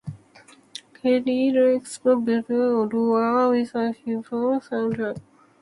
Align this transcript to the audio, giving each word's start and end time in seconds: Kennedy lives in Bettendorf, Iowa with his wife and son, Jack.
Kennedy 0.95 1.51
lives 1.51 1.99
in 2.03 2.25
Bettendorf, 2.25 3.21
Iowa 3.21 3.49
with 3.51 3.59
his 3.59 3.73
wife 3.75 4.31
and 4.31 4.63
son, 4.63 4.95
Jack. 4.95 5.17